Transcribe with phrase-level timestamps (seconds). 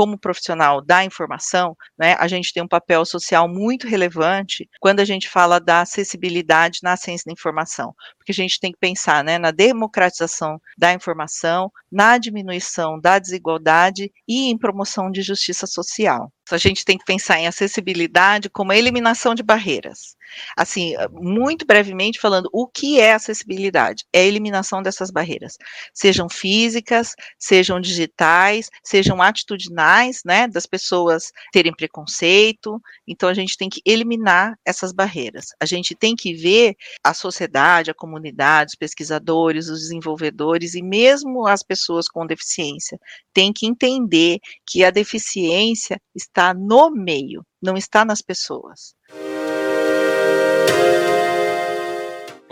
[0.00, 5.04] como profissional da informação, né, a gente tem um papel social muito relevante quando a
[5.04, 9.36] gente fala da acessibilidade na ciência da informação, porque a gente tem que pensar né,
[9.36, 16.32] na democratização da informação, na diminuição da desigualdade e em promoção de justiça social.
[16.54, 20.16] A gente tem que pensar em acessibilidade como a eliminação de barreiras.
[20.56, 24.04] Assim, muito brevemente falando, o que é acessibilidade?
[24.12, 25.56] É a eliminação dessas barreiras,
[25.92, 32.80] sejam físicas, sejam digitais, sejam atitudinais, né, das pessoas terem preconceito.
[33.06, 35.46] Então a gente tem que eliminar essas barreiras.
[35.60, 41.46] A gente tem que ver a sociedade, a comunidade, os pesquisadores, os desenvolvedores e mesmo
[41.46, 42.98] as pessoas com deficiência
[43.32, 48.94] têm que entender que a deficiência está no meio, não está nas pessoas.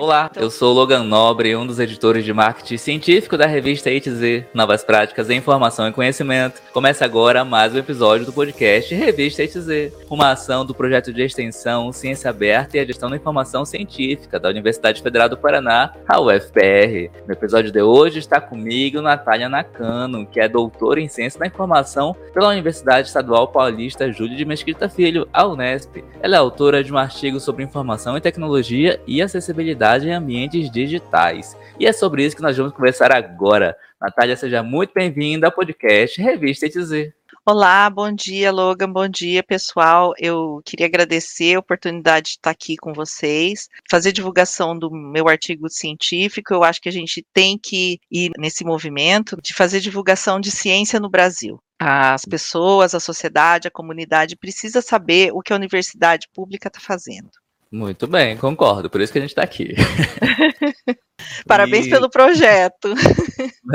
[0.00, 4.84] Olá, eu sou Logan Nobre, um dos editores de marketing científico da revista ITZ, Novas
[4.84, 6.62] Práticas em Informação e Conhecimento.
[6.72, 11.92] Começa agora mais um episódio do podcast Revista ITZ, uma ação do projeto de extensão
[11.92, 17.10] Ciência Aberta e a Gestão da Informação Científica da Universidade Federal do Paraná, a UFPR.
[17.26, 22.14] No episódio de hoje está comigo Natália Nakano, que é doutora em Ciência da Informação
[22.32, 26.04] pela Universidade Estadual Paulista Júlio de Mesquita Filho, a Unesp.
[26.22, 31.56] Ela é autora de um artigo sobre informação e tecnologia e acessibilidade em ambientes digitais.
[31.78, 33.76] E é sobre isso que nós vamos conversar agora.
[34.00, 37.12] Natália, seja muito bem-vinda ao podcast Revista ETZ.
[37.50, 40.12] Olá, bom dia, Logan, bom dia, pessoal.
[40.18, 45.66] Eu queria agradecer a oportunidade de estar aqui com vocês, fazer divulgação do meu artigo
[45.70, 46.52] científico.
[46.52, 51.00] Eu acho que a gente tem que ir nesse movimento de fazer divulgação de ciência
[51.00, 51.58] no Brasil.
[51.80, 57.30] As pessoas, a sociedade, a comunidade precisa saber o que a universidade pública está fazendo.
[57.70, 58.88] Muito bem, concordo.
[58.88, 59.74] Por isso que a gente está aqui.
[61.46, 61.90] Parabéns e...
[61.90, 62.94] pelo projeto.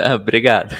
[0.02, 0.76] Ah, obrigado.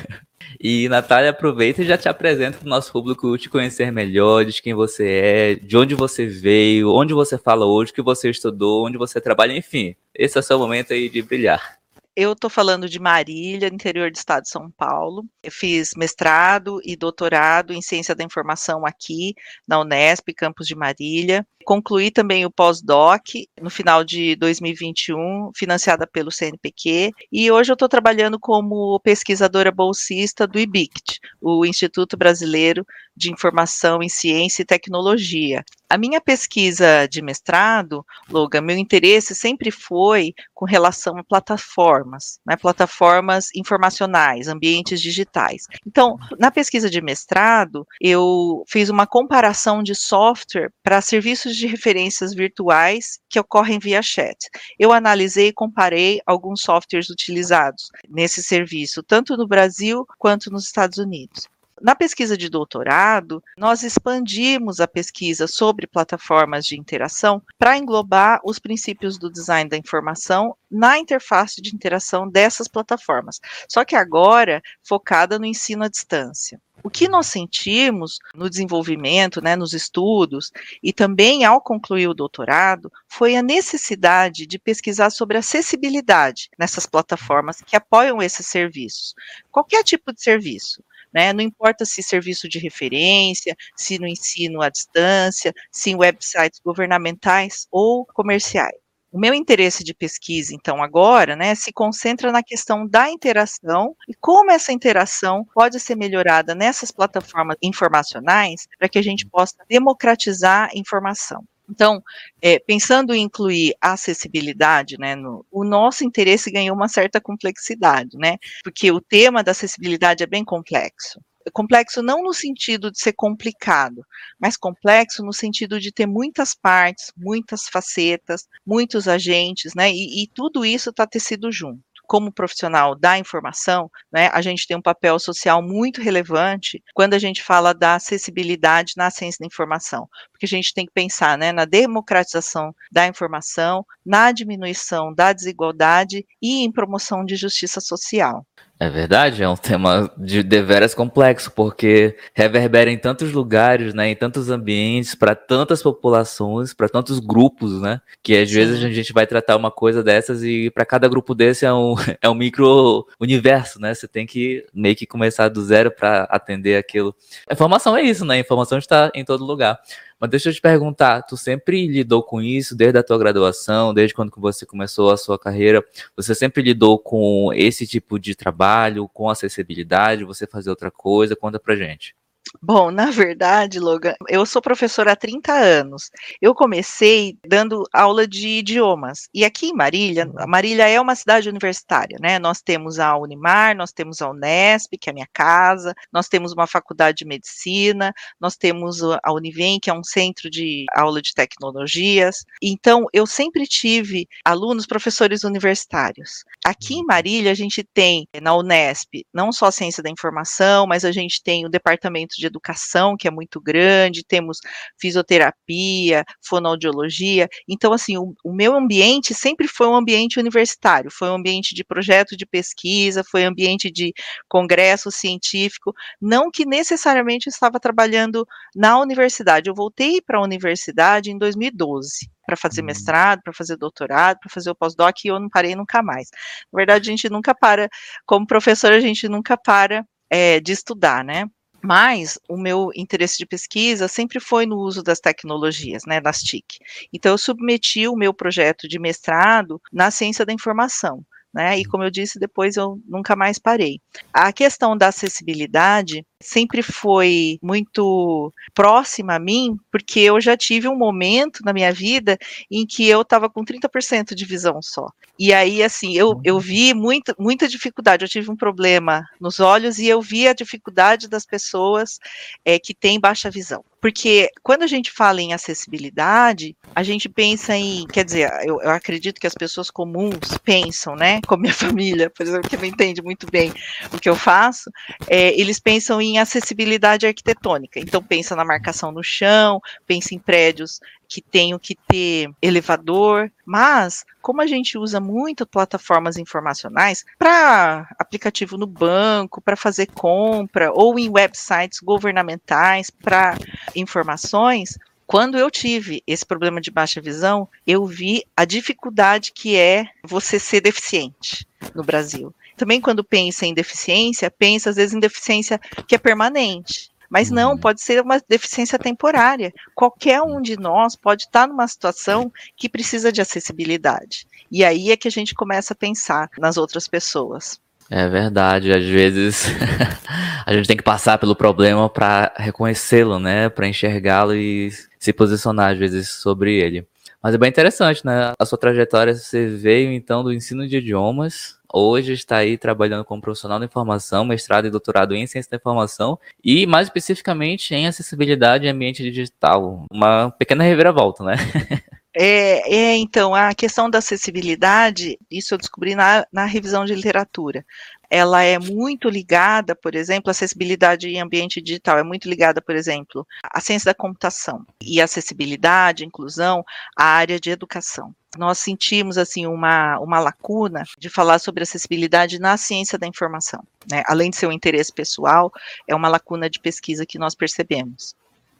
[0.60, 4.60] E Natália, aproveita e já te apresenta para o nosso público te conhecer melhor, de
[4.60, 8.88] quem você é, de onde você veio, onde você fala hoje, o que você estudou,
[8.88, 9.96] onde você trabalha, enfim.
[10.16, 11.78] Esse é o seu momento aí de brilhar.
[12.16, 15.26] Eu estou falando de Marília, interior do estado de São Paulo.
[15.42, 19.34] Eu fiz mestrado e doutorado em ciência da informação aqui
[19.68, 21.46] na Unesp, campus de Marília.
[21.64, 23.22] Concluí também o pós-doc
[23.62, 30.46] no final de 2021, financiada pelo CNPq, e hoje eu estou trabalhando como pesquisadora bolsista
[30.46, 32.86] do IBICT, o Instituto Brasileiro
[33.16, 35.64] de Informação em Ciência e Tecnologia.
[35.90, 42.56] A minha pesquisa de mestrado, Logan, meu interesse sempre foi com relação a plataformas, né,
[42.56, 45.68] plataformas informacionais, ambientes digitais.
[45.86, 52.34] Então, na pesquisa de mestrado, eu fiz uma comparação de software para serviços de referências
[52.34, 54.50] virtuais que ocorrem via chat.
[54.78, 60.98] Eu analisei e comparei alguns softwares utilizados nesse serviço, tanto no Brasil quanto nos Estados
[60.98, 61.48] Unidos.
[61.84, 68.58] Na pesquisa de doutorado, nós expandimos a pesquisa sobre plataformas de interação para englobar os
[68.58, 73.42] princípios do design da informação na interface de interação dessas plataformas.
[73.68, 76.58] Só que agora focada no ensino à distância.
[76.84, 80.52] O que nós sentimos no desenvolvimento, né, nos estudos,
[80.84, 87.62] e também ao concluir o doutorado, foi a necessidade de pesquisar sobre acessibilidade nessas plataformas
[87.62, 89.16] que apoiam esses serviços.
[89.50, 90.84] Qualquer tipo de serviço.
[91.14, 91.32] Né?
[91.32, 97.68] Não importa se serviço de referência, se no ensino à distância, se em websites governamentais
[97.72, 98.83] ou comerciais.
[99.14, 104.16] O meu interesse de pesquisa, então, agora, né, se concentra na questão da interação e
[104.16, 110.72] como essa interação pode ser melhorada nessas plataformas informacionais para que a gente possa democratizar
[110.74, 111.44] a informação.
[111.70, 112.02] Então,
[112.42, 118.18] é, pensando em incluir a acessibilidade, né, no, o nosso interesse ganhou uma certa complexidade,
[118.18, 121.20] né, porque o tema da acessibilidade é bem complexo
[121.52, 124.06] complexo não no sentido de ser complicado,
[124.40, 129.92] mas complexo no sentido de ter muitas partes, muitas facetas, muitos agentes, né?
[129.92, 134.78] E, e tudo isso está tecido junto como profissional da informação, né, a gente tem
[134.78, 140.08] um papel social muito relevante quando a gente fala da acessibilidade na ciência da informação,
[140.44, 146.26] porque a gente tem que pensar né, na democratização da informação, na diminuição da desigualdade
[146.42, 148.46] e em promoção de justiça social.
[148.80, 154.16] É verdade, é um tema de deveras complexo, porque reverbera em tantos lugares, né, em
[154.16, 158.56] tantos ambientes, para tantas populações, para tantos grupos, né, que às Sim.
[158.56, 161.96] vezes a gente vai tratar uma coisa dessas e para cada grupo desse é um,
[162.22, 166.76] é um micro universo, né, você tem que meio que começar do zero para atender
[166.76, 167.16] aquilo.
[167.48, 169.80] A informação é isso, né, a informação está em todo lugar.
[170.24, 174.14] Mas deixa eu te perguntar, tu sempre lidou com isso desde a tua graduação, desde
[174.14, 175.84] quando você começou a sua carreira?
[176.16, 180.24] Você sempre lidou com esse tipo de trabalho, com acessibilidade?
[180.24, 181.36] Você fazer outra coisa?
[181.36, 182.16] Conta pra gente.
[182.62, 186.10] Bom, na verdade, Logan, eu sou professora há 30 anos.
[186.42, 189.28] Eu comecei dando aula de idiomas.
[189.34, 190.48] E aqui em Marília, uhum.
[190.48, 192.40] Marília é uma cidade universitária, né?
[192.40, 196.54] Nós temos a Unimar, nós temos a Unesp, que é a minha casa, nós temos
[196.54, 201.34] uma faculdade de medicina, nós temos a Univem, que é um centro de aula de
[201.34, 202.46] tecnologias.
[202.62, 206.46] Então, eu sempre tive alunos, professores universitários.
[206.64, 207.08] Aqui em uhum.
[207.08, 211.66] Marília, a gente tem na Unesp não só ciência da informação, mas a gente tem
[211.66, 214.60] o departamento de educação, que é muito grande, temos
[215.00, 217.48] fisioterapia, fonoaudiologia.
[217.68, 221.84] Então, assim, o, o meu ambiente sempre foi um ambiente universitário, foi um ambiente de
[221.84, 224.14] projeto de pesquisa, foi um ambiente de
[224.48, 229.70] congresso científico, não que necessariamente estava trabalhando na universidade.
[229.70, 232.88] Eu voltei para a universidade em 2012 para fazer uhum.
[232.88, 236.30] mestrado, para fazer doutorado, para fazer o pós-doc, e eu não parei nunca mais.
[236.72, 237.90] Na verdade, a gente nunca para,
[238.26, 241.46] como professor, a gente nunca para é, de estudar, né?
[241.84, 246.78] Mas o meu interesse de pesquisa sempre foi no uso das tecnologias, né, das TIC.
[247.12, 251.24] Então, eu submeti o meu projeto de mestrado na ciência da informação.
[251.54, 254.00] Né, e como eu disse, depois eu nunca mais parei.
[254.34, 260.96] A questão da acessibilidade sempre foi muito próxima a mim, porque eu já tive um
[260.96, 262.38] momento na minha vida
[262.70, 265.08] em que eu estava com 30% de visão só.
[265.38, 268.24] E aí, assim, eu, eu vi muita, muita dificuldade.
[268.24, 272.20] Eu tive um problema nos olhos e eu vi a dificuldade das pessoas
[272.64, 273.84] é, que têm baixa visão.
[274.04, 278.92] Porque quando a gente fala em acessibilidade, a gente pensa em, quer dizer, eu, eu
[278.92, 283.22] acredito que as pessoas comuns pensam, né, como minha família, por exemplo, que não entende
[283.22, 283.72] muito bem
[284.12, 284.92] o que eu faço,
[285.26, 288.00] é, eles pensam em acessibilidade arquitetônica.
[288.00, 294.24] Então pensa na marcação no chão, pensa em prédios que tenham que ter elevador, mas
[294.42, 301.18] como a gente usa muito plataformas informacionais para aplicativo no banco, para fazer compra ou
[301.18, 303.58] em websites governamentais para
[303.96, 310.06] informações, quando eu tive esse problema de baixa visão, eu vi a dificuldade que é
[310.24, 312.54] você ser deficiente no Brasil.
[312.76, 317.12] Também quando pensa em deficiência, pensa às vezes em deficiência que é permanente.
[317.30, 317.78] Mas não, uhum.
[317.78, 319.74] pode ser uma deficiência temporária.
[319.96, 324.46] Qualquer um de nós pode estar numa situação que precisa de acessibilidade.
[324.72, 327.80] E aí é que a gente começa a pensar nas outras pessoas.
[328.10, 329.66] É verdade, às vezes
[330.66, 335.94] a gente tem que passar pelo problema para reconhecê-lo, né, para enxergá-lo e se posicionar
[335.94, 337.08] às vezes sobre ele.
[337.42, 338.54] Mas é bem interessante, né?
[338.58, 343.42] A sua trajetória, você veio então do ensino de idiomas, hoje está aí trabalhando como
[343.42, 348.88] profissional da informação, mestrado e doutorado em ciência da informação e mais especificamente em acessibilidade
[348.88, 350.06] em ambiente digital.
[350.12, 351.56] Uma pequena reviravolta, né?
[352.36, 357.86] É, é, então, a questão da acessibilidade, isso eu descobri na, na revisão de literatura
[358.34, 362.96] ela é muito ligada, por exemplo, a acessibilidade em ambiente digital é muito ligada, por
[362.96, 366.84] exemplo, à ciência da computação e acessibilidade, inclusão,
[367.16, 368.34] à área de educação.
[368.58, 373.84] Nós sentimos assim uma, uma lacuna de falar sobre acessibilidade na ciência da informação.
[374.10, 374.24] Né?
[374.28, 375.72] Além de ser um interesse pessoal,
[376.08, 378.36] é uma lacuna de pesquisa que nós percebemos.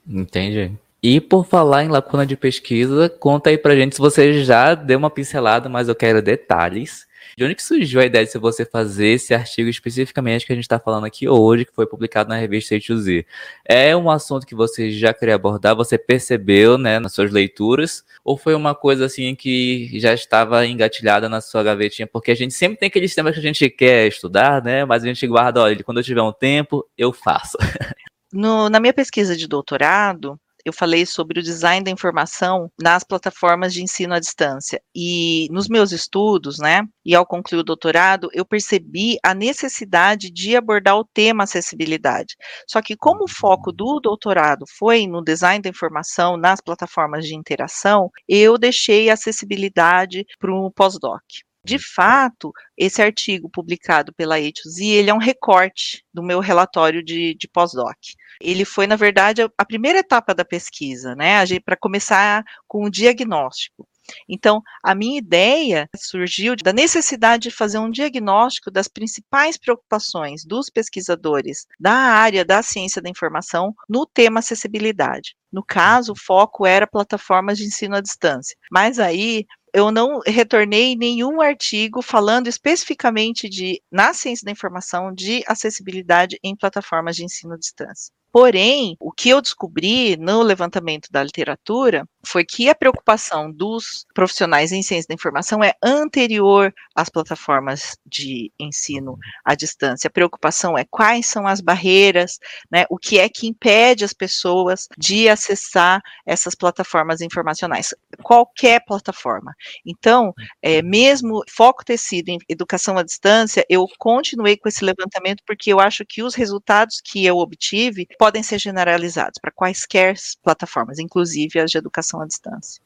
[0.08, 0.78] Entendi.
[1.04, 4.98] E por falar em lacuna de pesquisa, conta aí pra gente se você já deu
[4.98, 7.06] uma pincelada, mas eu quero detalhes
[7.38, 10.66] de onde que surgiu a ideia de você fazer esse artigo especificamente que a gente
[10.66, 13.26] está falando aqui hoje, que foi publicado na revista A2Z?
[13.66, 18.38] É um assunto que você já queria abordar, você percebeu, né, nas suas leituras, ou
[18.38, 22.08] foi uma coisa assim que já estava engatilhada na sua gavetinha?
[22.08, 25.08] Porque a gente sempre tem aqueles temas que a gente quer estudar, né, mas a
[25.08, 27.58] gente guarda, olha, quando eu tiver um tempo, eu faço.
[28.36, 33.74] No, na minha pesquisa de doutorado, eu falei sobre o design da informação nas plataformas
[33.74, 34.82] de ensino à distância.
[34.96, 40.56] E nos meus estudos, né, e ao concluir o doutorado, eu percebi a necessidade de
[40.56, 42.36] abordar o tema acessibilidade.
[42.68, 47.36] Só que como o foco do doutorado foi no design da informação nas plataformas de
[47.36, 51.22] interação, eu deixei a acessibilidade para o pós-doc.
[51.66, 57.36] De fato, esse artigo publicado pela E2Z, ele é um recorte do meu relatório de,
[57.36, 57.98] de pós-doc.
[58.42, 63.88] Ele foi, na verdade, a primeira etapa da pesquisa, né, para começar com o diagnóstico.
[64.28, 70.70] Então, a minha ideia surgiu da necessidade de fazer um diagnóstico das principais preocupações dos
[70.70, 75.36] pesquisadores da área da ciência da informação no tema acessibilidade.
[75.52, 78.58] No caso, o foco era plataformas de ensino à distância.
[78.72, 85.44] Mas aí eu não retornei nenhum artigo falando especificamente de, na ciência da informação, de
[85.48, 88.14] acessibilidade em plataformas de ensino à distância.
[88.32, 94.72] Porém, o que eu descobri no levantamento da literatura foi que a preocupação dos profissionais
[94.72, 100.08] em ciência da informação é anterior às plataformas de ensino à distância.
[100.08, 102.40] A preocupação é quais são as barreiras,
[102.72, 109.54] né, o que é que impede as pessoas de acessar essas plataformas informacionais, qualquer plataforma.
[109.86, 115.44] Então, é, mesmo foco ter sido em educação à distância, eu continuei com esse levantamento
[115.46, 121.00] porque eu acho que os resultados que eu obtive podem ser generalizados para quaisquer plataformas,
[121.00, 122.82] inclusive as de educação à distância.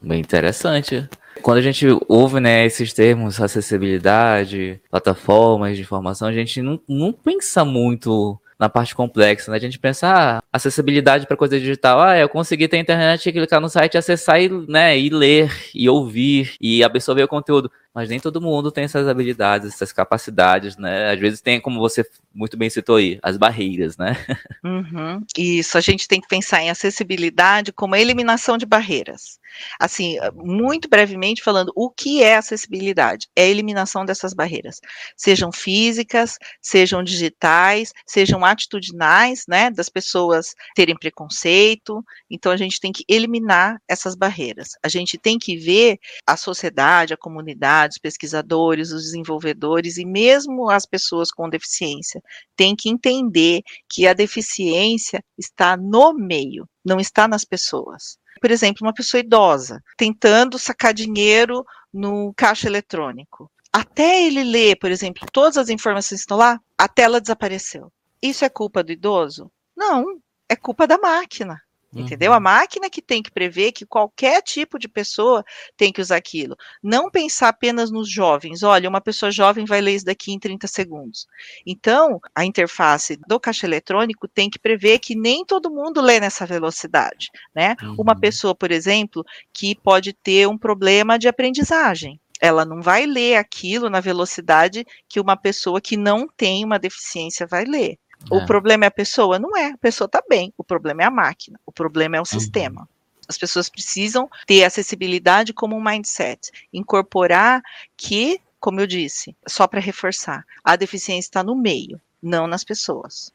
[0.00, 1.08] Bem interessante.
[1.42, 7.12] Quando a gente ouve né, esses termos, acessibilidade, plataformas de informação, a gente não, não
[7.12, 9.56] pensa muito na parte complexa, né?
[9.56, 13.68] A gente pensa, ah, acessibilidade para coisa digital, ah, eu consegui ter internet, clicar no
[13.68, 18.40] site, acessar e, né, e ler, e ouvir, e absorver o conteúdo mas nem todo
[18.40, 21.12] mundo tem essas habilidades, essas capacidades, né?
[21.12, 24.16] Às vezes tem, como você muito bem citou aí, as barreiras, né?
[24.64, 25.20] Uhum.
[25.36, 29.40] Isso, a gente tem que pensar em acessibilidade como a eliminação de barreiras.
[29.78, 33.28] Assim, muito brevemente falando, o que é acessibilidade?
[33.34, 34.80] É a eliminação dessas barreiras,
[35.16, 42.04] sejam físicas, sejam digitais, sejam atitudinais, né, das pessoas terem preconceito.
[42.30, 44.70] Então a gente tem que eliminar essas barreiras.
[44.82, 50.70] A gente tem que ver a sociedade, a comunidade os pesquisadores, os desenvolvedores e mesmo
[50.70, 52.22] as pessoas com deficiência
[52.56, 58.16] têm que entender que a deficiência está no meio, não está nas pessoas.
[58.40, 63.50] Por exemplo, uma pessoa idosa tentando sacar dinheiro no caixa eletrônico.
[63.72, 67.90] Até ele ler, por exemplo, todas as informações que estão lá, a tela desapareceu.
[68.20, 69.50] Isso é culpa do idoso?
[69.76, 70.04] Não,
[70.48, 71.60] é culpa da máquina.
[71.94, 72.30] Entendeu?
[72.30, 72.36] Uhum.
[72.36, 75.44] A máquina que tem que prever que qualquer tipo de pessoa
[75.76, 76.56] tem que usar aquilo.
[76.82, 78.62] Não pensar apenas nos jovens.
[78.62, 81.26] Olha, uma pessoa jovem vai ler isso daqui em 30 segundos.
[81.66, 86.46] Então, a interface do caixa eletrônico tem que prever que nem todo mundo lê nessa
[86.46, 87.28] velocidade.
[87.54, 87.76] Né?
[87.82, 87.96] Uhum.
[87.98, 93.36] Uma pessoa, por exemplo, que pode ter um problema de aprendizagem ela não vai ler
[93.36, 97.96] aquilo na velocidade que uma pessoa que não tem uma deficiência vai ler.
[98.30, 98.46] O é.
[98.46, 99.38] problema é a pessoa?
[99.38, 99.72] Não é.
[99.72, 100.52] A pessoa está bem.
[100.56, 101.58] O problema é a máquina.
[101.66, 102.26] O problema é o uhum.
[102.26, 102.88] sistema.
[103.28, 106.50] As pessoas precisam ter acessibilidade como um mindset.
[106.72, 107.62] Incorporar
[107.96, 113.32] que, como eu disse, só para reforçar, a deficiência está no meio, não nas pessoas.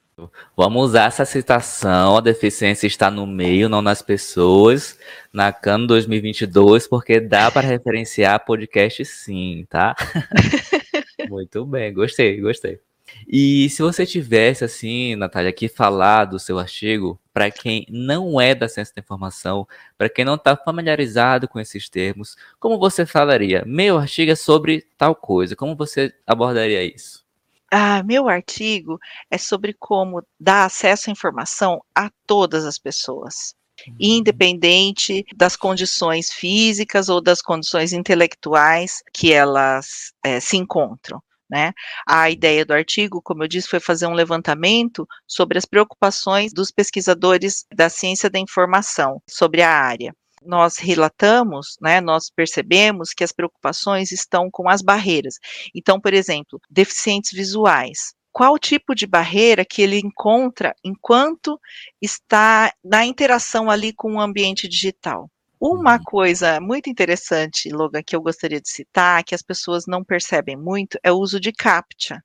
[0.55, 4.97] Vamos usar essa citação, a deficiência está no meio, não nas pessoas,
[5.31, 9.95] na CAN 2022, porque dá para referenciar podcast sim, tá?
[11.29, 12.79] Muito bem, gostei, gostei.
[13.27, 18.55] E se você tivesse, assim, Natália, aqui falar do seu artigo, para quem não é
[18.55, 23.63] da ciência da informação, para quem não está familiarizado com esses termos, como você falaria?
[23.65, 27.25] Meu artigo é sobre tal coisa, como você abordaria isso?
[27.69, 28.97] Ah, meu artigo
[29.29, 33.95] é sobre como dar acesso à informação a todas as pessoas uhum.
[33.99, 41.21] independente das condições físicas ou das condições intelectuais que elas é, se encontram.
[41.49, 41.73] Né?
[42.05, 46.71] A ideia do artigo, como eu disse, foi fazer um levantamento sobre as preocupações dos
[46.71, 50.13] pesquisadores da ciência da informação sobre a área.
[50.43, 55.35] Nós relatamos, né, nós percebemos que as preocupações estão com as barreiras.
[55.73, 58.13] Então, por exemplo, deficientes visuais.
[58.31, 61.59] Qual tipo de barreira que ele encontra enquanto
[61.99, 65.27] está na interação ali com o ambiente digital?
[65.59, 66.03] Uma uhum.
[66.03, 70.99] coisa muito interessante, Logan, que eu gostaria de citar, que as pessoas não percebem muito,
[71.03, 72.23] é o uso de CAPTCHA.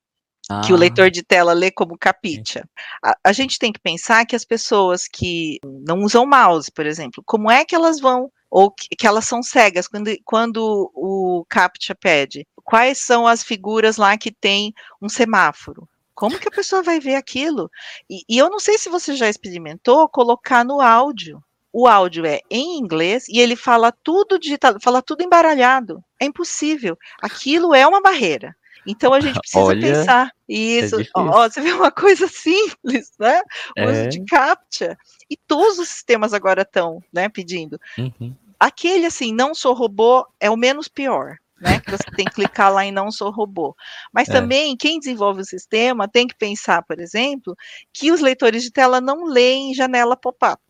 [0.50, 0.60] Ah.
[0.60, 2.68] Que o leitor de tela lê como captcha.
[3.02, 7.22] A, a, gente tem que pensar que as pessoas que não usam mouse, por exemplo,
[7.24, 11.94] como é que elas vão, ou que, que elas são cegas, quando, quando o CAPTCHA
[11.94, 12.46] pede?
[12.64, 15.88] Quais são as figuras lá que tem um semáforo?
[16.14, 17.70] Como que a pessoa vai ver aquilo?
[18.10, 22.40] E, e eu não sei se você já experimentou colocar no áudio o áudio é
[22.50, 26.04] em inglês e ele fala tudo digitado, fala tudo embaralhado.
[26.20, 26.98] É impossível.
[27.20, 28.54] Aquilo é uma barreira.
[28.86, 31.00] Então a gente precisa Olha, pensar é isso.
[31.00, 33.40] É ó, você vê uma coisa simples, né?
[33.78, 33.90] O é.
[33.90, 34.98] uso de captcha.
[35.30, 37.80] E todos os sistemas agora estão, né, pedindo.
[37.96, 38.34] Uhum.
[38.60, 41.36] Aquele assim, não sou robô, é o menos pior.
[41.60, 43.76] Né, que você tem que clicar lá em não sou robô.
[44.12, 44.32] Mas é.
[44.32, 47.56] também quem desenvolve o sistema tem que pensar, por exemplo,
[47.92, 50.60] que os leitores de tela não leem janela pop-up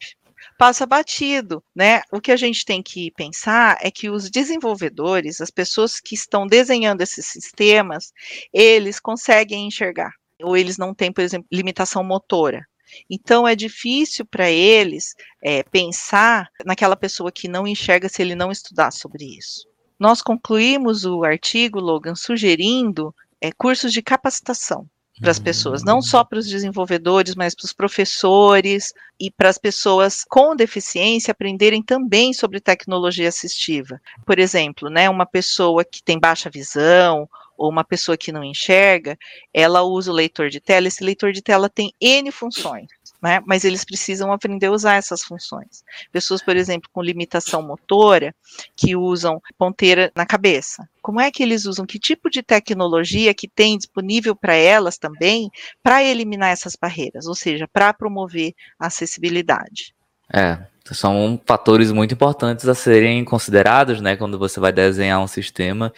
[0.63, 2.03] passa batido, né?
[2.13, 6.47] O que a gente tem que pensar é que os desenvolvedores, as pessoas que estão
[6.47, 8.13] desenhando esses sistemas,
[8.53, 12.65] eles conseguem enxergar, ou eles não têm, por exemplo, limitação motora.
[13.11, 18.53] Então é difícil para eles é, pensar naquela pessoa que não enxerga se ele não
[18.53, 19.67] estudar sobre isso.
[19.99, 24.89] Nós concluímos o artigo, Logan, sugerindo é, cursos de capacitação
[25.23, 29.57] para as pessoas, não só para os desenvolvedores, mas para os professores e para as
[29.57, 34.01] pessoas com deficiência aprenderem também sobre tecnologia assistiva.
[34.27, 39.17] Por exemplo, né, uma pessoa que tem baixa visão ou uma pessoa que não enxerga,
[39.55, 42.89] ela usa o leitor de tela, esse leitor de tela tem N funções
[43.23, 43.41] né?
[43.47, 45.85] Mas eles precisam aprender a usar essas funções.
[46.11, 48.35] Pessoas, por exemplo, com limitação motora,
[48.77, 50.89] que usam ponteira na cabeça.
[51.01, 51.87] Como é que eles usam?
[51.87, 55.51] Que tipo de tecnologia que tem disponível para elas também
[55.83, 59.95] para eliminar essas barreiras, ou seja, para promover a acessibilidade?
[60.33, 60.59] É,
[60.95, 65.93] são fatores muito importantes a serem considerados, né, quando você vai desenhar um sistema.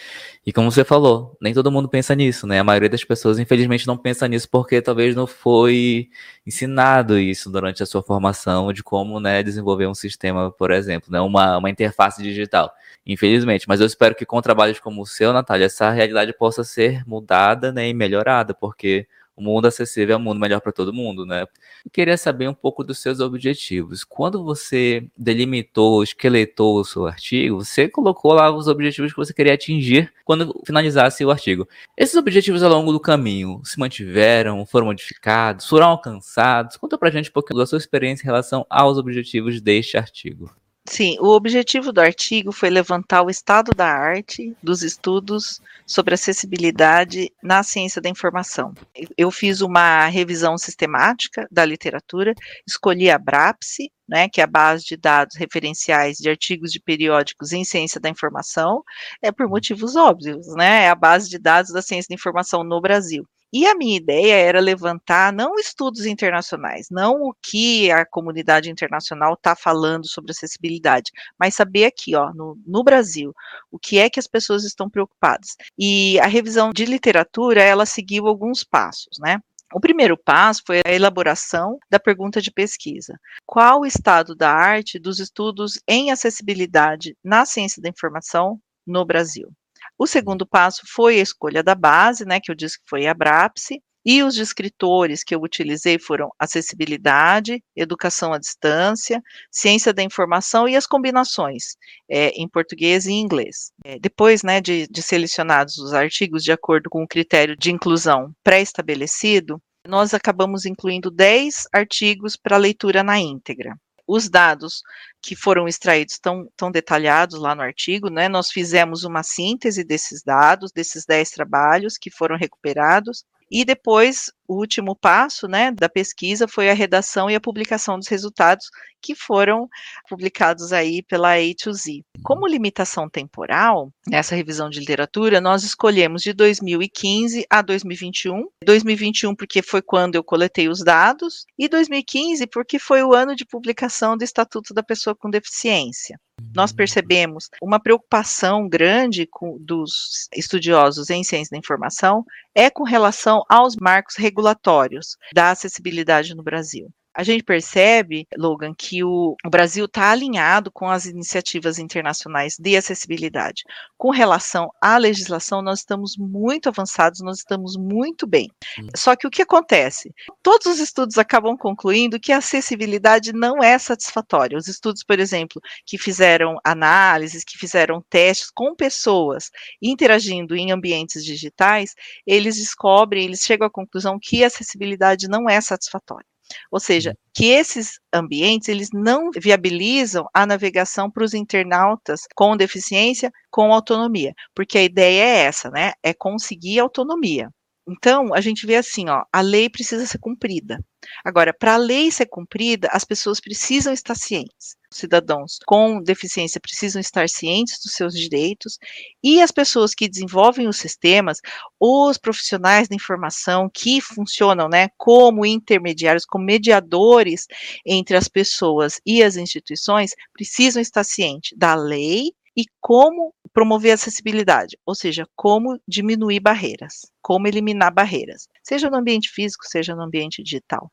[0.46, 2.60] E como você falou, nem todo mundo pensa nisso, né?
[2.60, 6.10] A maioria das pessoas, infelizmente, não pensa nisso porque talvez não foi
[6.46, 11.20] ensinado isso durante a sua formação de como, né, desenvolver um sistema, por exemplo, né,
[11.20, 12.70] uma, uma interface digital.
[13.06, 17.02] Infelizmente, mas eu espero que com trabalhos como o seu, Natália, essa realidade possa ser
[17.06, 21.26] mudada, né, e melhorada, porque o mundo acessível é um mundo melhor para todo mundo,
[21.26, 21.42] né?
[21.42, 24.04] Eu queria saber um pouco dos seus objetivos.
[24.04, 29.54] Quando você delimitou, esqueletou o seu artigo, você colocou lá os objetivos que você queria
[29.54, 31.68] atingir quando finalizasse o artigo.
[31.96, 36.76] Esses objetivos ao longo do caminho se mantiveram, foram modificados, foram alcançados?
[36.76, 40.50] Conta pra gente um pouquinho da sua experiência em relação aos objetivos deste artigo.
[40.86, 47.32] Sim, o objetivo do artigo foi levantar o estado da arte dos estudos sobre acessibilidade
[47.42, 48.74] na ciência da informação.
[49.16, 52.34] Eu fiz uma revisão sistemática da literatura,
[52.66, 57.52] escolhi a BRAPSE, né, que é a base de dados referenciais de artigos de periódicos
[57.52, 58.82] em ciência da informação,
[59.22, 62.78] é por motivos óbvios, né, é a base de dados da ciência da informação no
[62.80, 63.26] Brasil.
[63.56, 69.34] E a minha ideia era levantar não estudos internacionais, não o que a comunidade internacional
[69.34, 73.32] está falando sobre acessibilidade, mas saber aqui, ó, no, no, Brasil,
[73.70, 75.50] o que é que as pessoas estão preocupadas.
[75.78, 79.38] E a revisão de literatura, ela seguiu alguns passos, né?
[79.72, 83.16] O primeiro passo foi a elaboração da pergunta de pesquisa.
[83.46, 89.48] Qual o estado da arte dos estudos em acessibilidade na ciência da informação no Brasil?
[89.98, 93.14] O segundo passo foi a escolha da base, né, que eu disse que foi a
[93.14, 100.68] BRAPSE, e os descritores que eu utilizei foram acessibilidade, educação à distância, ciência da informação
[100.68, 101.76] e as combinações
[102.10, 103.72] é, em português e inglês.
[103.84, 108.30] É, depois né, de, de selecionados os artigos de acordo com o critério de inclusão
[108.42, 113.74] pré-estabelecido, nós acabamos incluindo 10 artigos para leitura na íntegra
[114.06, 114.82] os dados
[115.22, 118.28] que foram extraídos estão, estão detalhados lá no artigo, né?
[118.28, 123.24] Nós fizemos uma síntese desses dados, desses 10 trabalhos que foram recuperados,
[123.56, 128.08] e depois, o último passo né, da pesquisa foi a redação e a publicação dos
[128.08, 128.68] resultados
[129.00, 129.68] que foram
[130.08, 132.02] publicados aí pela A2Z.
[132.24, 138.48] Como limitação temporal, nessa revisão de literatura, nós escolhemos de 2015 a 2021.
[138.64, 143.46] 2021 porque foi quando eu coletei os dados, e 2015 porque foi o ano de
[143.46, 146.18] publicação do Estatuto da Pessoa com Deficiência
[146.54, 153.42] nós percebemos uma preocupação grande com, dos estudiosos em ciência da informação é com relação
[153.48, 156.92] aos marcos regulatórios da acessibilidade no Brasil.
[157.16, 162.76] A gente percebe, Logan, que o, o Brasil está alinhado com as iniciativas internacionais de
[162.76, 163.62] acessibilidade.
[163.96, 168.50] Com relação à legislação, nós estamos muito avançados, nós estamos muito bem.
[168.96, 170.12] Só que o que acontece?
[170.42, 174.58] Todos os estudos acabam concluindo que a acessibilidade não é satisfatória.
[174.58, 181.24] Os estudos, por exemplo, que fizeram análises, que fizeram testes com pessoas interagindo em ambientes
[181.24, 181.94] digitais,
[182.26, 186.33] eles descobrem, eles chegam à conclusão que a acessibilidade não é satisfatória.
[186.70, 193.30] Ou seja, que esses ambientes eles não viabilizam a navegação para os internautas com deficiência
[193.50, 195.92] com autonomia, porque a ideia é essa, né?
[196.02, 197.50] É conseguir autonomia.
[197.86, 200.82] Então, a gente vê assim, ó, a lei precisa ser cumprida.
[201.22, 204.74] Agora, para a lei ser cumprida, as pessoas precisam estar cientes.
[204.90, 208.78] Os cidadãos com deficiência precisam estar cientes dos seus direitos
[209.22, 211.40] e as pessoas que desenvolvem os sistemas,
[211.78, 217.46] os profissionais da informação que funcionam, né, como intermediários, como mediadores
[217.84, 224.78] entre as pessoas e as instituições, precisam estar cientes da lei e como promover acessibilidade,
[224.86, 230.42] ou seja, como diminuir barreiras, como eliminar barreiras, seja no ambiente físico, seja no ambiente
[230.42, 230.90] digital.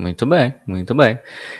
[0.00, 1.18] Muito bem, muito bem.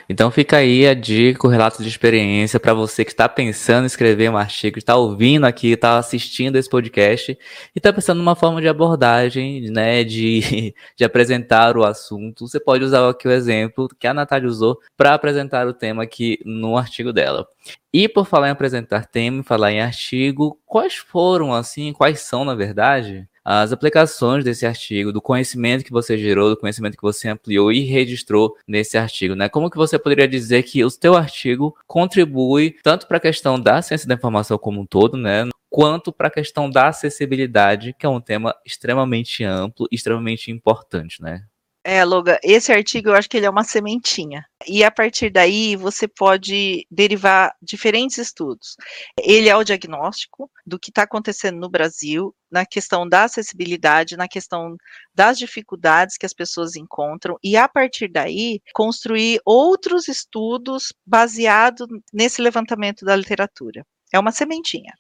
[0.09, 3.87] Então fica aí a dica, o relato de experiência para você que está pensando em
[3.87, 7.39] escrever um artigo, está ouvindo aqui, está assistindo esse podcast e
[7.79, 12.49] está pensando numa forma de abordagem, né, de, de apresentar o assunto.
[12.49, 16.39] Você pode usar aqui o exemplo que a Natália usou para apresentar o tema aqui
[16.43, 17.47] no artigo dela.
[17.93, 22.55] E por falar em apresentar tema, falar em artigo, quais foram, assim, quais são, na
[22.55, 27.73] verdade, as aplicações desse artigo, do conhecimento que você gerou, do conhecimento que você ampliou
[27.73, 29.49] e registrou nesse artigo, né?
[29.49, 33.81] Como que você poderia dizer que o seu artigo contribui tanto para a questão da
[33.83, 35.49] ciência da informação como um todo, né?
[35.69, 41.45] Quanto para a questão da acessibilidade, que é um tema extremamente amplo, extremamente importante, né?
[41.93, 44.45] É, Loga, esse artigo eu acho que ele é uma sementinha.
[44.65, 48.77] E a partir daí você pode derivar diferentes estudos.
[49.19, 54.29] Ele é o diagnóstico do que está acontecendo no Brasil, na questão da acessibilidade, na
[54.29, 54.77] questão
[55.13, 62.41] das dificuldades que as pessoas encontram, e a partir daí construir outros estudos baseados nesse
[62.41, 63.85] levantamento da literatura.
[64.13, 64.95] É uma sementinha.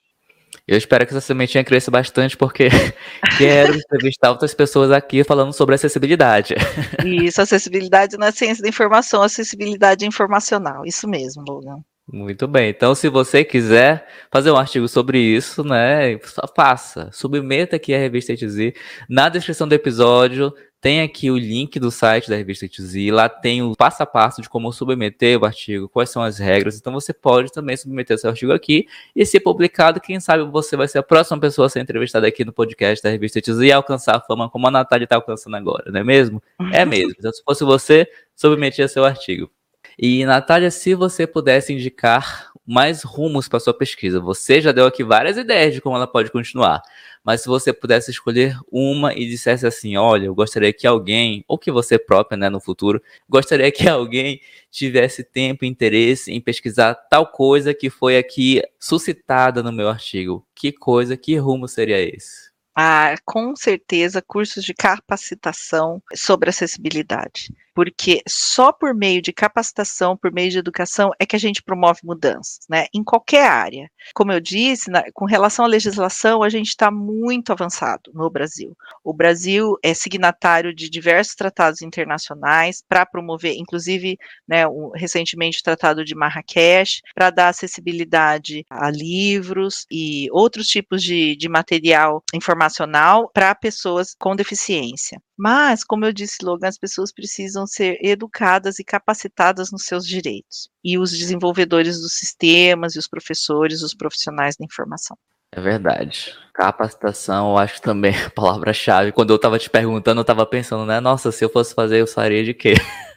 [0.66, 2.68] Eu espero que essa sementinha cresça bastante, porque
[3.38, 6.54] quero entrevistar outras pessoas aqui falando sobre acessibilidade.
[7.04, 10.84] Isso, acessibilidade na ciência da informação, acessibilidade informacional.
[10.84, 11.82] Isso mesmo, Logan.
[12.12, 12.70] Muito bem.
[12.70, 16.18] Então, se você quiser fazer um artigo sobre isso, né,
[16.56, 17.08] faça.
[17.12, 18.72] Submeta aqui a revista ETZ.
[19.08, 23.62] Na descrição do episódio tem aqui o link do site da revista TZ, lá tem
[23.62, 26.78] o passo a passo de como submeter o artigo, quais são as regras.
[26.78, 30.00] Então você pode também submeter seu artigo aqui e ser publicado.
[30.00, 33.10] Quem sabe você vai ser a próxima pessoa a ser entrevistada aqui no podcast da
[33.10, 36.42] revista TZ e alcançar a fama como a Natália está alcançando agora, não é mesmo?
[36.72, 37.14] É mesmo.
[37.18, 39.50] Então, se fosse você, submetia seu artigo.
[39.98, 44.20] E, Natália, se você pudesse indicar mais rumos para sua pesquisa.
[44.20, 46.82] Você já deu aqui várias ideias de como ela pode continuar,
[47.24, 51.58] mas se você pudesse escolher uma e dissesse assim, olha, eu gostaria que alguém, ou
[51.58, 56.94] que você própria, né, no futuro, gostaria que alguém tivesse tempo e interesse em pesquisar
[56.94, 60.46] tal coisa que foi aqui suscitada no meu artigo.
[60.54, 62.50] Que coisa, que rumo seria esse?
[62.74, 70.30] Ah, com certeza, cursos de capacitação sobre acessibilidade porque só por meio de capacitação, por
[70.30, 72.84] meio de educação, é que a gente promove mudanças, né?
[72.92, 73.90] Em qualquer área.
[74.14, 78.76] Como eu disse, na, com relação à legislação, a gente está muito avançado no Brasil.
[79.02, 85.62] O Brasil é signatário de diversos tratados internacionais para promover, inclusive, né, um, recentemente o
[85.62, 93.30] Tratado de Marrakech, para dar acessibilidade a livros e outros tipos de, de material informacional
[93.32, 95.18] para pessoas com deficiência.
[95.42, 100.68] Mas, como eu disse, Logan, as pessoas precisam ser educadas e capacitadas nos seus direitos.
[100.84, 105.16] E os desenvolvedores dos sistemas, e os professores, os profissionais da informação.
[105.50, 106.36] É verdade.
[106.52, 109.12] Capacitação, eu acho também a palavra-chave.
[109.12, 111.00] Quando eu estava te perguntando, eu estava pensando, né?
[111.00, 112.74] Nossa, se eu fosse fazer, eu faria de quê?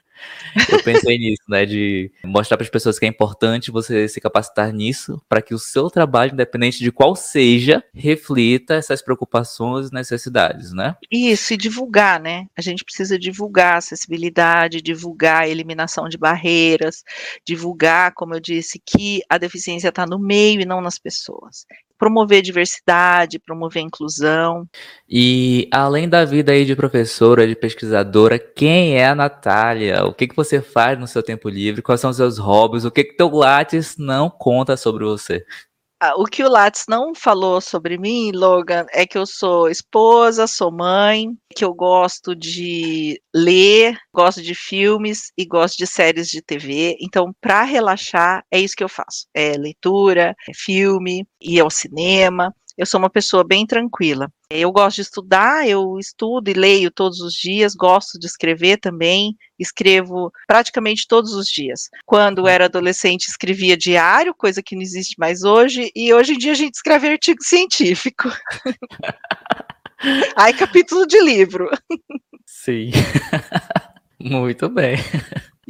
[0.70, 1.66] Eu pensei nisso, né?
[1.66, 5.60] De mostrar para as pessoas que é importante você se capacitar nisso, para que o
[5.60, 10.96] seu trabalho, independente de qual seja, reflita essas preocupações e necessidades, né?
[11.12, 12.46] Isso, e divulgar, né?
[12.58, 17.04] A gente precisa divulgar acessibilidade, divulgar eliminação de barreiras,
[17.46, 21.66] divulgar, como eu disse, que a deficiência está no meio e não nas pessoas
[22.04, 24.68] promover diversidade, promover inclusão.
[25.10, 30.04] E além da vida aí de professora, de pesquisadora, quem é a Natália?
[30.04, 31.82] O que, que você faz no seu tempo livre?
[31.82, 32.84] Quais são os seus hobbies?
[32.84, 35.46] O que que teu Lattes não conta sobre você?
[36.06, 40.46] Ah, o que o Lattes não falou sobre mim, Logan, é que eu sou esposa,
[40.48, 46.42] sou mãe, que eu gosto de ler, gosto de filmes e gosto de séries de
[46.42, 46.98] TV.
[47.00, 52.54] Então, para relaxar, é isso que eu faço: é leitura, é filme, ir ao cinema.
[52.78, 54.30] Eu sou uma pessoa bem tranquila.
[54.56, 59.36] Eu gosto de estudar, eu estudo e leio todos os dias, gosto de escrever também,
[59.58, 61.90] escrevo praticamente todos os dias.
[62.06, 66.52] Quando era adolescente, escrevia diário, coisa que não existe mais hoje, e hoje em dia
[66.52, 68.30] a gente escreve artigo científico.
[70.36, 71.68] Aí, capítulo de livro.
[72.46, 72.92] Sim.
[74.22, 74.98] Muito bem.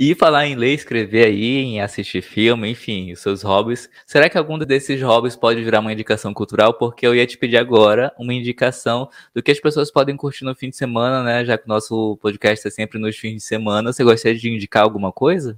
[0.05, 3.89] E falar em ler, escrever aí, em assistir filme, enfim, os seus hobbies.
[4.05, 6.73] Será que algum desses hobbies pode virar uma indicação cultural?
[6.73, 10.53] Porque eu ia te pedir agora uma indicação do que as pessoas podem curtir no
[10.53, 11.45] fim de semana, né?
[11.45, 13.93] Já que o nosso podcast é sempre nos fins de semana.
[13.93, 15.57] Você gostaria de indicar alguma coisa?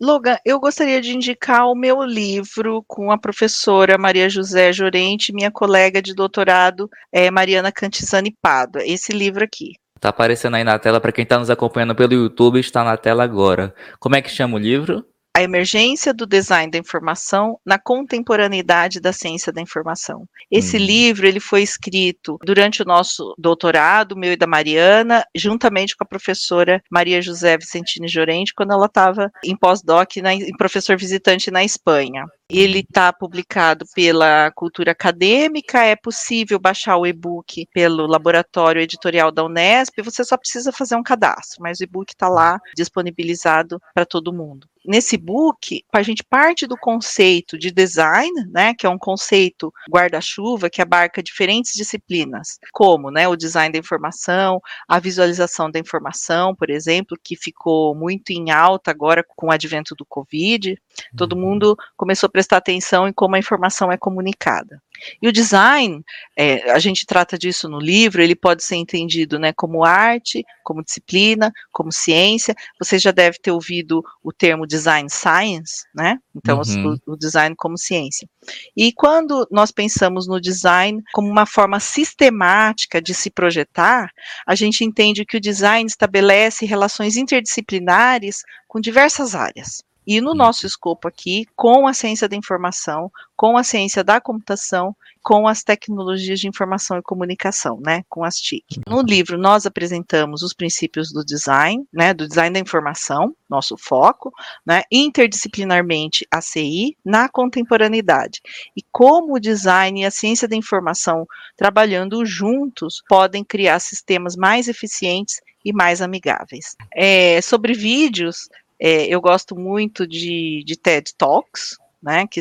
[0.00, 5.50] Logan, eu gostaria de indicar o meu livro com a professora Maria José Jorente, minha
[5.50, 8.82] colega de doutorado, é, Mariana Cantizani Pádua.
[8.86, 9.74] Esse livro aqui.
[10.02, 13.22] Tá aparecendo aí na tela para quem está nos acompanhando pelo YouTube, está na tela
[13.22, 13.72] agora.
[14.00, 15.06] Como é que chama o livro?
[15.32, 20.26] A emergência do design da informação na contemporaneidade da ciência da informação.
[20.50, 20.80] Esse hum.
[20.80, 26.08] livro ele foi escrito durante o nosso doutorado, meu e da Mariana, juntamente com a
[26.08, 32.24] professora Maria José Vicentini Jorente, quando ela estava em pós-doc, em professor visitante na Espanha.
[32.52, 39.44] Ele está publicado pela Cultura Acadêmica, é possível baixar o e-book pelo Laboratório Editorial da
[39.44, 44.32] Unesp, você só precisa fazer um cadastro, mas o e-book está lá disponibilizado para todo
[44.32, 49.72] mundo nesse book, a gente parte do conceito de design, né, que é um conceito
[49.90, 56.54] guarda-chuva que abarca diferentes disciplinas, como, né, o design da informação, a visualização da informação,
[56.54, 60.76] por exemplo, que ficou muito em alta agora com o advento do Covid.
[61.16, 61.40] Todo uhum.
[61.40, 64.80] mundo começou a prestar atenção em como a informação é comunicada.
[65.20, 66.02] E o design,
[66.36, 70.82] é, a gente trata disso no livro, ele pode ser entendido né, como arte, como
[70.82, 72.54] disciplina, como ciência.
[72.78, 76.18] Você já deve ter ouvido o termo design science, né?
[76.34, 76.96] Então, uhum.
[77.06, 78.28] o, o design como ciência.
[78.76, 84.10] E quando nós pensamos no design como uma forma sistemática de se projetar,
[84.46, 89.82] a gente entende que o design estabelece relações interdisciplinares com diversas áreas.
[90.06, 94.94] E no nosso escopo aqui, com a ciência da informação, com a ciência da computação,
[95.22, 98.80] com as tecnologias de informação e comunicação, né, com as TIC.
[98.86, 104.32] No livro nós apresentamos os princípios do design, né, do design da informação, nosso foco,
[104.66, 108.40] né, interdisciplinarmente a CI na contemporaneidade.
[108.76, 114.66] E como o design e a ciência da informação trabalhando juntos podem criar sistemas mais
[114.66, 116.74] eficientes e mais amigáveis.
[116.92, 118.48] É, sobre vídeos,
[118.84, 122.40] é, eu gosto muito de, de TED Talks, né, que,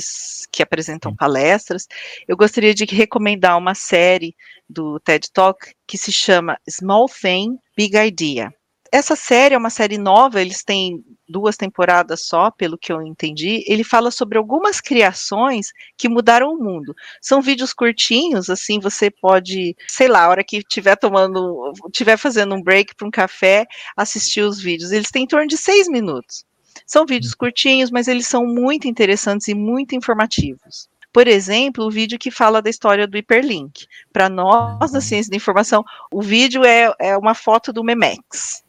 [0.51, 1.87] que apresentam palestras.
[2.27, 4.35] Eu gostaria de recomendar uma série
[4.67, 8.51] do TED Talk que se chama Small Thing, Big Idea
[8.91, 13.63] essa série é uma série nova, eles têm duas temporadas só, pelo que eu entendi.
[13.65, 16.93] Ele fala sobre algumas criações que mudaram o mundo.
[17.21, 22.53] São vídeos curtinhos, assim, você pode, sei lá, a hora que estiver tomando, estiver fazendo
[22.53, 24.91] um break para um café, assistir os vídeos.
[24.91, 26.43] Eles têm em torno de seis minutos.
[26.85, 30.89] São vídeos curtinhos, mas eles são muito interessantes e muito informativos.
[31.13, 33.85] Por exemplo, o vídeo que fala da história do hiperlink.
[34.11, 38.63] Para nós, da ciência da informação, o vídeo é, é uma foto do Memex.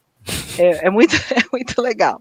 [0.58, 2.20] É, é, muito, é muito legal.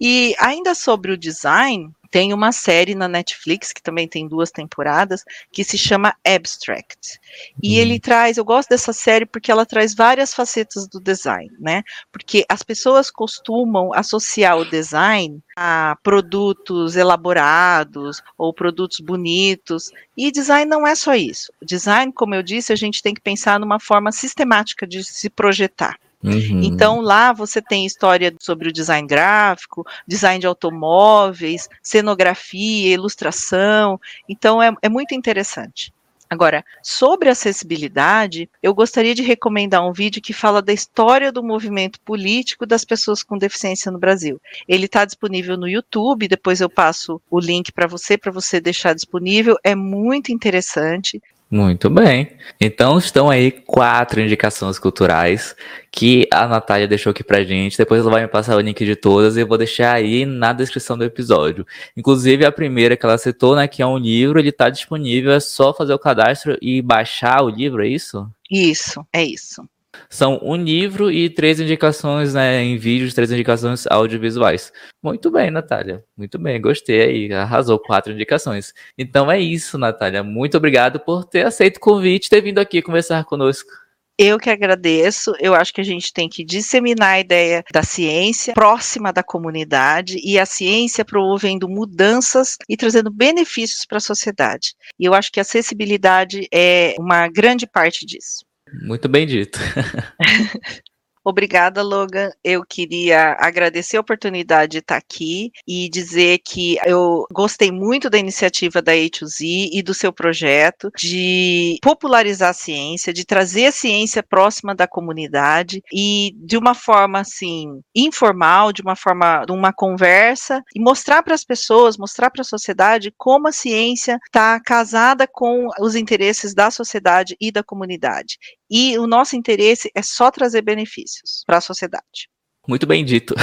[0.00, 5.24] E ainda sobre o design, tem uma série na Netflix, que também tem duas temporadas,
[5.52, 7.20] que se chama Abstract.
[7.62, 7.82] E uhum.
[7.82, 11.82] ele traz, eu gosto dessa série porque ela traz várias facetas do design, né?
[12.12, 20.70] Porque as pessoas costumam associar o design a produtos elaborados ou produtos bonitos, e design
[20.70, 21.52] não é só isso.
[21.62, 25.98] Design, como eu disse, a gente tem que pensar numa forma sistemática de se projetar.
[26.26, 26.62] Uhum.
[26.62, 34.00] Então lá você tem história sobre o design gráfico, design de automóveis, cenografia, ilustração.
[34.28, 35.92] Então é, é muito interessante.
[36.28, 42.00] Agora, sobre acessibilidade, eu gostaria de recomendar um vídeo que fala da história do movimento
[42.00, 44.40] político das pessoas com deficiência no Brasil.
[44.66, 48.92] Ele está disponível no YouTube, depois eu passo o link para você, para você deixar
[48.92, 49.56] disponível.
[49.62, 51.22] É muito interessante.
[51.48, 52.32] Muito bem.
[52.60, 55.54] Então estão aí quatro indicações culturais
[55.92, 57.78] que a Natália deixou aqui pra gente.
[57.78, 60.52] Depois ela vai me passar o link de todas e eu vou deixar aí na
[60.52, 61.64] descrição do episódio.
[61.96, 65.38] Inclusive a primeira que ela citou, né, que é um livro, ele tá disponível, é
[65.38, 68.28] só fazer o cadastro e baixar o livro, é isso?
[68.50, 69.62] Isso, é isso.
[70.08, 74.72] São um livro e três indicações né, em vídeos, três indicações audiovisuais.
[75.02, 76.04] Muito bem, Natália.
[76.16, 77.32] Muito bem, gostei aí.
[77.32, 78.72] Arrasou quatro indicações.
[78.96, 80.22] Então é isso, Natália.
[80.22, 83.70] Muito obrigado por ter aceito o convite e ter vindo aqui conversar conosco.
[84.18, 85.34] Eu que agradeço.
[85.38, 90.18] Eu acho que a gente tem que disseminar a ideia da ciência próxima da comunidade
[90.24, 94.74] e a ciência promovendo mudanças e trazendo benefícios para a sociedade.
[94.98, 98.45] E eu acho que a acessibilidade é uma grande parte disso.
[98.72, 99.58] Muito bem dito.
[101.28, 102.30] Obrigada, Logan.
[102.44, 108.16] Eu queria agradecer a oportunidade de estar aqui e dizer que eu gostei muito da
[108.16, 114.22] iniciativa da A2Z e do seu projeto de popularizar a ciência, de trazer a ciência
[114.22, 120.62] próxima da comunidade e de uma forma assim informal, de uma forma de uma conversa
[120.76, 125.66] e mostrar para as pessoas, mostrar para a sociedade como a ciência está casada com
[125.80, 128.38] os interesses da sociedade e da comunidade.
[128.70, 132.28] E o nosso interesse é só trazer benefícios para a sociedade.
[132.68, 133.34] Muito bem dito.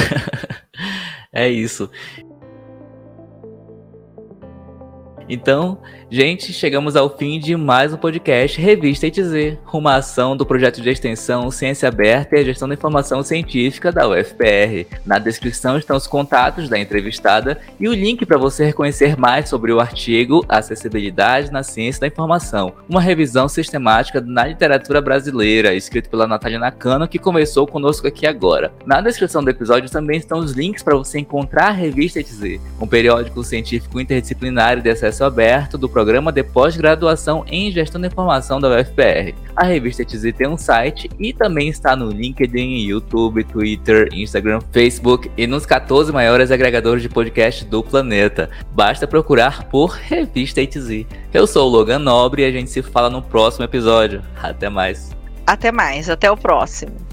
[1.31, 1.89] é isso.
[5.27, 5.77] Então,
[6.11, 10.89] gente, chegamos ao fim de mais um podcast Revista ETZ, uma ação do projeto de
[10.89, 14.85] extensão Ciência Aberta e a Gestão da Informação Científica da UFPR.
[15.05, 19.71] Na descrição estão os contatos da entrevistada e o link para você reconhecer mais sobre
[19.71, 26.27] o artigo Acessibilidade na Ciência da Informação, uma revisão sistemática na literatura brasileira, escrito pela
[26.27, 28.73] Natália Nakano, que começou conosco aqui agora.
[28.85, 32.87] Na descrição do episódio também estão os links para você encontrar a Revista ETZ, um
[32.87, 38.59] periódico científico interdisciplinar de acesso acesso aberto do programa de pós-graduação em Gestão da Informação
[38.59, 39.35] da UFPR.
[39.55, 45.31] A revista TZ tem um site e também está no LinkedIn, YouTube, Twitter, Instagram, Facebook
[45.37, 48.49] e nos 14 maiores agregadores de podcast do planeta.
[48.71, 51.05] Basta procurar por Revista ETZ.
[51.31, 54.23] Eu sou o Logan Nobre e a gente se fala no próximo episódio.
[54.41, 55.11] Até mais.
[55.45, 57.12] Até mais, até o próximo.